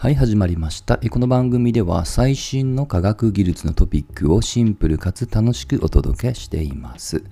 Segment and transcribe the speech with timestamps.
[0.00, 0.96] はい、始まりました。
[0.96, 7.22] この番組では最新の科学技術のトピックをシンプルかつ楽しくお届けしています。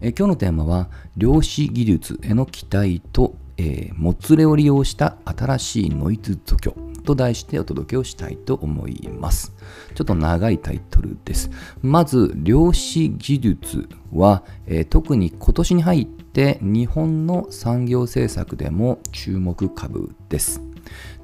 [0.00, 6.74] 今日のテーマは、量子技術への期待と、えー、もつれを利用した新しいノイズ除去
[7.04, 9.52] と題してお届けをしたいと思います。
[9.94, 11.48] ちょっと長いタイトルです。
[11.80, 20.69] まず、量子技術は、えー、特に今年に入って日本の産業政策でも注目株です。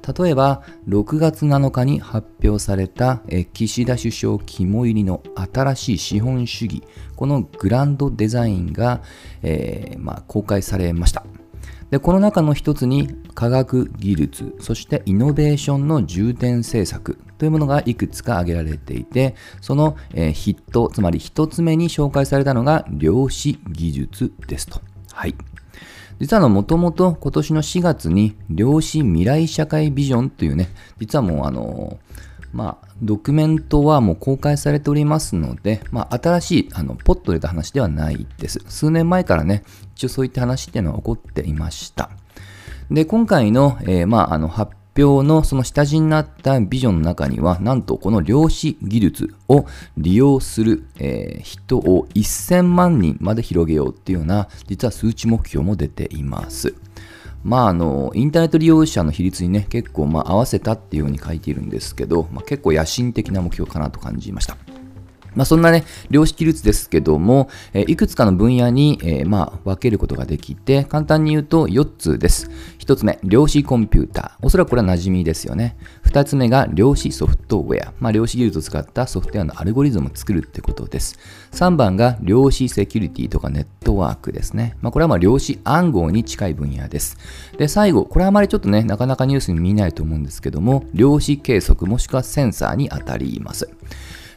[0.07, 3.21] 例えば、6月7日に発表された
[3.53, 6.83] 岸田首相肝入りの新しい資本主義、
[7.15, 9.01] このグランドデザインが、
[9.43, 11.25] えー、まあ、公開されました。
[11.89, 24.81] でこの中の一つに科学技術そしてイノベーションの重点政策というものがいくつか挙げられていてその、えー、ヒットつまり一つ目に紹介されたのが量子技術ですと。
[25.13, 25.35] はい
[26.19, 31.99] 実はもともと今年の4月に量子未来社会ビジョンというね、実はもうあの、
[32.53, 38.59] まあ、ドキュメントはもう公開されておりますので、まあ、新しい、あの、ポッと出た話ではないです。
[38.67, 39.63] 数年前からね、
[39.95, 42.09] 一応そういった話っていうのは起こっていました。
[42.89, 49.65] で、今回の、えー、まあ、あの、発表のその下地になったビジョンの中には、なんとこの量子技術を
[49.97, 56.75] 利用する、えー、人を1000万人まで広げようっていうような、実は数値目標も出ています。
[57.43, 64.57] まあ、あの、インターネット利用者の比率にね、結構、まあ、合わせたっていうように書いているんですけど、まあ、結構野心的な目標かなと感じました。
[65.37, 72.49] まあ、そんなね、量子技術ですけども、え、いくつかの分野に、えー、まあ、分けることができて、簡単に言うと4つです。
[72.79, 74.45] 1つ目、量子コンピューター。
[74.45, 75.77] おそらくこれは馴染みですよね。
[76.05, 77.93] 2つ目が量子ソフトウェア。
[77.99, 81.19] まあ、量子技術を使ったソフトウェアのアルゴリズムを作るってことです。
[81.51, 84.75] 3番が量子セキュリティとかネットワークですね。
[84.81, 87.15] まあ、これはまあ量子暗号に近い分野です。
[87.59, 93.69] で、最後、これはあまりちょっとね、なかなかニュースに見ないと思うんですけども、量子計測もしくはセンサーに当たります。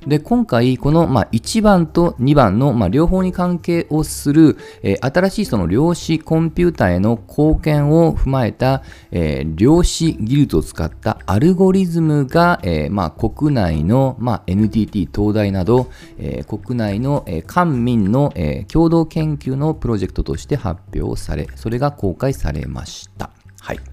[0.07, 23.31] で、今回、この、まあ、1番と2番の、まあ、両方に関係をする、えー、新しいその量子コンピュータへの貢献を踏まえた、えー、量子技術を使ったアルゴリズムが、えー、まあ、国内の、まあ、NTT、東大など、えー、国内の、えー、官民の、えー、共同研究のプロジェクトとして発表され、それが公開されました。
[23.61, 23.90] はい。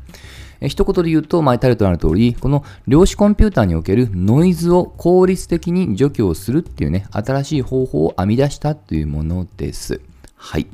[0.62, 10.02] え一言で言うと、前タイトルある通り、この量子コンピューターにおけるノイズを効率的に除去をするっていうね、新しい方法を編み出したというものです。
[10.36, 10.68] はい。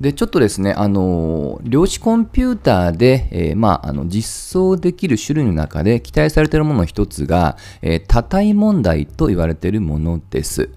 [0.00, 10.70] で、ちょっとですね、あの、量子コンピューターで、えー、まあ、あの、実装できる種類の中で期待されているものの一つが、えー、多体問題と言われているものです。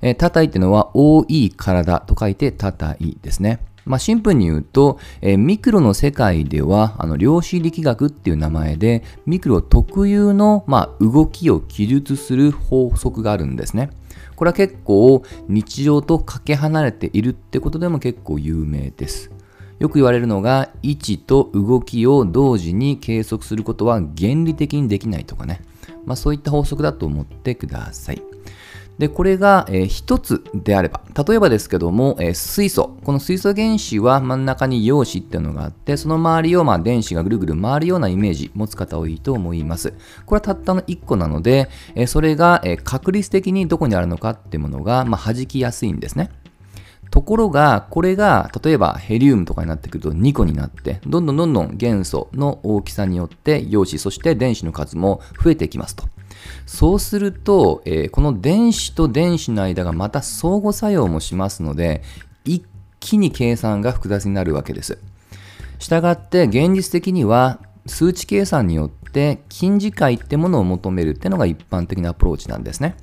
[0.00, 3.60] えー、多体っていうのは、多い体と書いて多体ですね。
[3.84, 13.90] まあ、シンプルに言うと、えー、ミクロの世界ではあの量子力学っていう名前でミクロ特有の、まあ、動きを記述する法則があるんですね。
[14.36, 19.30] これは結構日常とかけ離れているってことでも結構有名です。
[19.78, 25.60] よく言われるのが位置と動きを同時に計測することは原理的にできないとかね。
[26.04, 28.22] まあ、そういった法則だと思ってください。
[28.98, 32.96] で、これが、えー、つであれば、例えばですけども、え、水素。
[33.04, 39.94] この水素原子は真ん中に陽子っていうのがあって、その周りを、まあ、電子がぐるぐる回るようなイメージ持つ方多いと思います。
[40.26, 46.30] これはたったの1個なので、え、それが、え確率的にどこにあるのかっていうものが、まあ、弾きやすいんですね。
[47.12, 56.04] ところが、これが、例えばヘリウムとかになってくると2個になって、どんどんどんどん元素の大きさによって陽子、そして電子の数も増えていきますと。
[56.66, 62.02] そうすると、えー、この電子と電子の間がまた相互作用もしますので、
[62.44, 62.64] 一
[63.00, 64.98] 気に計算が複雑になるわけです。
[65.78, 72.96] したがって現実的には数値計算によって近似解ってものを求めるってのが一般的なアプローチなんですね。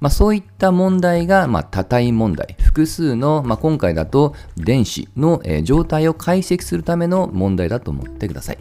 [0.00, 8.58] まあ、そういった問題が、まあ、多体問題、複数の、まあ、今回だと電子の、えー、状態を解析するための問題だと思ってください。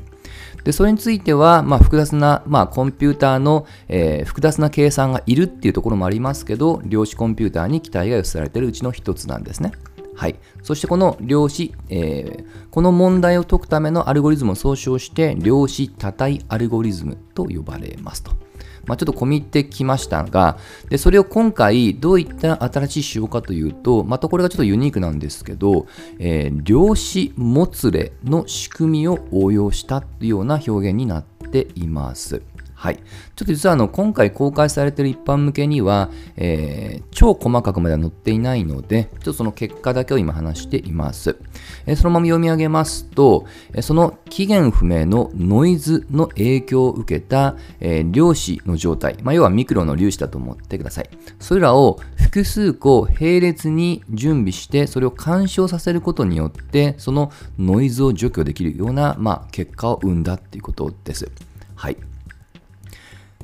[0.63, 9.71] で、それについては、まあ、複雑な、まあ、コンピューターの、えー、複雑な計算がいるっていうところもありますけど、量子コンピューターに期待が寄せられているうちの一つなんですね。
[10.15, 10.35] はい。
[10.61, 18.42] そしてこの量子、えー、この問題を解くためのアルゴリズムを総称して、量子多体アルゴリズムと呼ばれますと。
[18.85, 20.57] まあ、ちょっと込み入ってきましたが、
[20.89, 25.87] でそれを今回どういった新しい手法かというと、またこれがちょっとユニークなんですけど、
[26.19, 32.41] えー、量子もつれの仕組みを応用したというような表現になっています。
[32.83, 32.97] はい。
[32.97, 41.37] ちょっと実はあの今回公開されている一般向けには、えー、超細かくまでは載っていないので、ちょっとその結果だけを今話しています。
[41.85, 51.09] えー、そのまま読み上げますと、えー、その期限不明のノイズの影響を受けた、えー、量子の状態、まあ、要はミクロの粒子だと思ってください。
[51.39, 61.31] それらを複数個並列に準備して、それを干渉させることによって、そのノイズを除去できるような、まあ、結果を生んだっていうことです。
[61.75, 61.95] はい。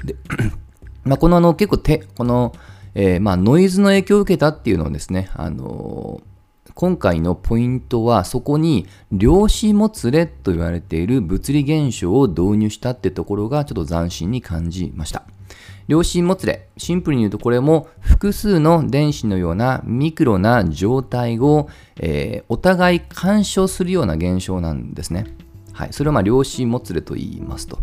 [0.04, 0.16] で、
[1.04, 2.54] まあ、このあの結構手、この、
[2.96, 15.24] えー、まあノイズの影響を受けたっていうのをですね、あのー、今回のポイントはそこに量子もつれと言われている物理現象を導入したってところがちょっと斬新に感じました。
[15.90, 21.68] 量子もつれ、シンプルに言うとこれも複数の電子のようなミクロな状態を、
[22.00, 25.26] えー、お互い干渉するような現象なんですね。
[25.74, 27.80] はい、それをまあ量子もつれと言いますと。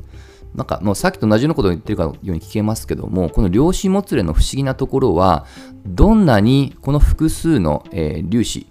[0.57, 5.45] なんかもうさっきと同じようなことを言ってるかのように聞けますけども、この量子もつれの不思議なところは、
[5.87, 8.67] どんなにこの複数の、えー、粒子、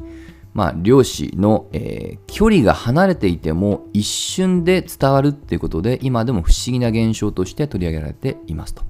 [0.56, 8.84] まあ、量子の、えー、距離が離れていても一瞬で伝わるっていうことで、今でも不思議な現象として取り上げられていますと。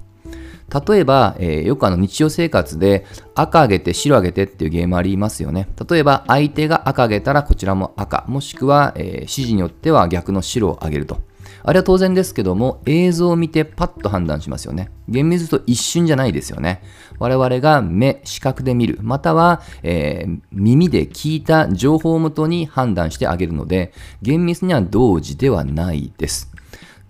[0.88, 3.04] 例えば、えー、よくあの日常生活で
[3.34, 5.68] 赤あげて白あげてっていうゲームありますよね。
[5.88, 11.18] 例えば相手が赤あげたらこちらも赤、もしくは、えー、指示によっては逆の白をあげると。
[11.62, 14.90] あれは当然ですけども、映像を見てパッと判断しますよね。
[15.08, 16.82] 厳密と一瞬じゃないですよね。
[17.18, 26.52] 我々が目、視覚で見る、または、えー、耳で聞いた情報をもとに判断してあげるので、厳密には同時ではないです。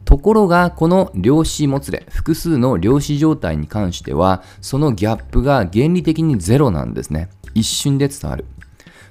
[0.04, 7.28] ところが、この量子もつれ、複数の量子状態に関しては、そのギャップが原理的にゼロなんですね。
[7.54, 8.44] 一瞬で伝わる。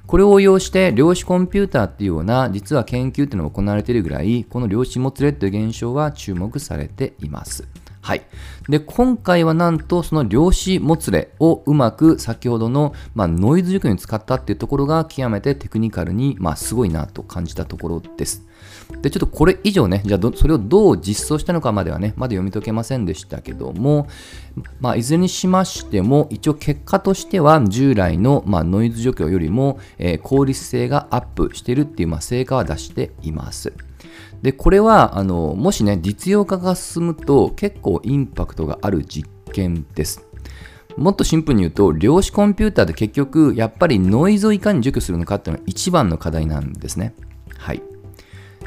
[0.07, 7.67] これを応用して量子コンピューターっていうような実は研究っていうのが行われているぐらいこの量子もつれっていう現象は注目されています。
[8.05, 8.21] はい。
[8.69, 18.45] で、今回はなんとその量子もつれをうまく先ほどの、まあ、ノイズ除去に使ったっていうところが極めてテクニカルに、まあ、すごいなと感じたところです。
[19.01, 24.07] で、ちょっとこれ以上ね、じゃあそれをどう実装したのかまではね、まだ読み解けませんでしたけども、
[24.79, 33.73] まあ、いずれにしましても、一応結果としては従来の、まあ、ノイズ除去よりも、えー、効率性がアップしてるっていう、まあ、成果は出しています。
[34.41, 40.25] で、これは、あの、もしね、実用化が進むと結構インパクトがある実験です。
[40.97, 47.13] もっとシンプルに言うと、量子コンピューターで結局、やっぱりノイズをいかに除去するのかっていうのが一番の課題なんですね。
[47.57, 47.81] はい。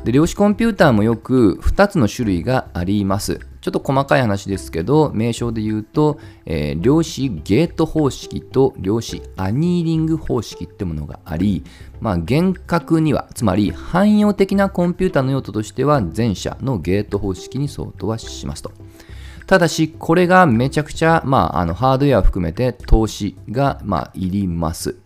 [0.05, 3.41] で量子コンピューターもよく2つの種類があります。
[3.61, 11.65] ちょっと細かい話ですけど、名称で言うと、えー、量子ゲート方式と量子アニーリング方式ってものがあり、
[12.01, 18.73] まあ、厳格には、つまり汎用的なコンピューターの用途としては、前者のゲート方式に相当はしますと。
[19.47, 24.97] ただし、これがめちゃくちゃ、まあ、あのハードウェア含めて投資が、まあ、いります。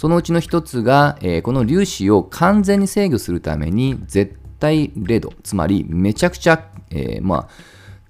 [0.00, 7.48] そのうちの一つが、えー、この粒子を完全に制御するために絶対0度、つまりめちゃくちゃ、えー、まあ、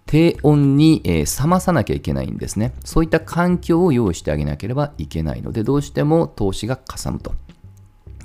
[0.06, 2.74] 低温に、え、冷まさなきゃいけないんですね。
[2.84, 7.34] そういった環境を用意してあげなければいけないので、どうしても投資がかさむと。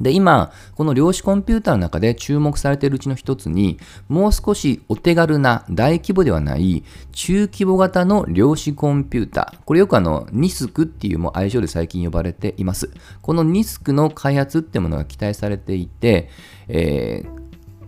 [0.01, 6.83] で、今、この量子コンピューターの中で注目されているうちの一つに、もう少しお手軽な大規模ではない
[7.13, 9.59] 中規模型の量子コンピューター。
[9.65, 12.92] これよくあの、ニスクっていうも愛称で最近呼ばれています。
[13.21, 16.30] このニスクの開発ってものが期待されていて、
[16.68, 17.24] え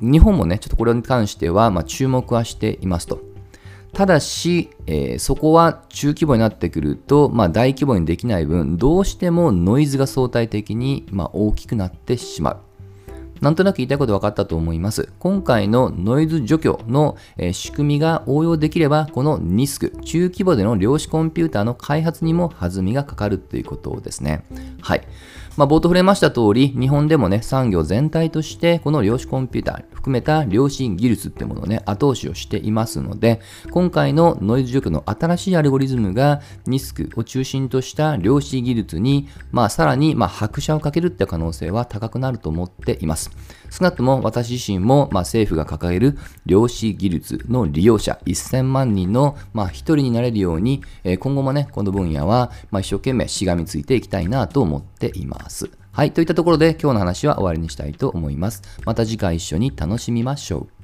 [0.02, 3.37] ー、日本もね、ちょっとこれに関しては、まあ、注目はしていますと。
[3.94, 12.58] ただし、えー、そこは中規模になってくると、まあ、大規模にできない分、どうしてもノイズが相対的に、まあ、大きくなってしまう。
[13.42, 15.10] なんとなく言いたいこと分かったと思います。
[15.20, 24.44] 今回のノイズ除去の、えー、仕組みが応用できれば、この NISC、中規模での量子コンピューターの開発にも弾みがかかるということですね。
[24.82, 25.08] はい。
[25.56, 43.32] まあ、冒頭触れました通り、日本でもね、産業全体として、この量子コンピューター含めた量子技術ってものをね、後押しをしていますので、今回のノイズ除去の新しいアルゴリズムが、ニスクを中心とした量子技術に、まあ、さらに、まあ、拍車をかけるって可能性は高くなると思っています。
[43.70, 55.70] 少なくとも私自身も、まあ、政府が掲げる量子技術の利用者1000万人の、まあ、一人になれるように、えー、今後もね、この分野は、まあ、一生懸命しがみついていきたいなと思っています。
[55.98, 58.62] はい、といったところで今日の話は終わりにしたいと思います。
[58.86, 60.77] また次回一緒に楽しみましょう。